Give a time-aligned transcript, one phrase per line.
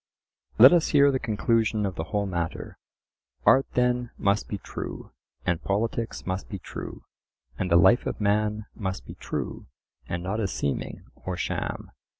[0.57, 2.79] "Let us hear the conclusion of the whole matter:"
[3.45, 5.11] Art then must be true,
[5.45, 7.03] and politics must be true,
[7.59, 9.67] and the life of man must be true
[10.07, 11.91] and not a seeming or sham.